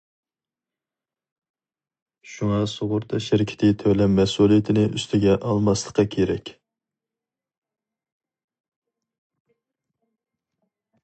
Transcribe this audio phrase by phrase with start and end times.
[2.35, 6.51] شۇڭا سۇغۇرتا شىركىتى تۆلەم مەسئۇلىيىتىنى ئۈستىگە ئالماسلىقى كېرەك.